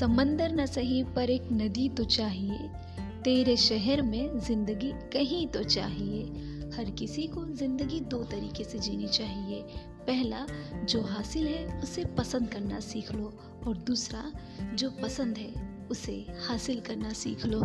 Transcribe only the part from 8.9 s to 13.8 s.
चाहिए। पहला, जो हासिल है, उसे पसंद करना सीख लो, और